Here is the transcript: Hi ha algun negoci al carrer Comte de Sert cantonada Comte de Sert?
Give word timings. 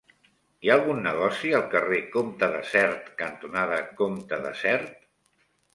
Hi 0.61 0.69
ha 0.71 0.77
algun 0.79 1.01
negoci 1.07 1.51
al 1.57 1.67
carrer 1.75 2.01
Comte 2.17 2.49
de 2.57 2.65
Sert 2.73 3.15
cantonada 3.23 3.79
Comte 4.03 4.43
de 4.49 4.59
Sert? 4.65 4.99